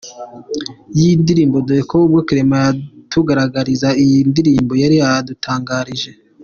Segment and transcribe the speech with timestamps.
[0.99, 6.11] yindirimbo dore ko ubwo Clement yatugezagaho iyi ndirimbo yari yadutangarije.